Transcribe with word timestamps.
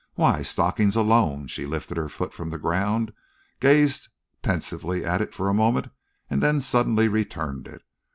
Why, 0.15 0.41
stockings 0.41 0.95
alone," 0.95 1.45
she 1.45 1.67
lifted 1.67 1.95
her 1.95 2.09
foot 2.09 2.33
from 2.33 2.49
the 2.49 2.57
ground, 2.57 3.13
gazed 3.59 4.07
pensively 4.41 5.05
at 5.05 5.21
it 5.21 5.31
for 5.31 5.47
a 5.47 5.53
moment 5.53 5.91
and 6.27 6.41
then 6.41 6.59
suddenly 6.59 7.07
returned 7.07 7.67
it. 7.67 7.83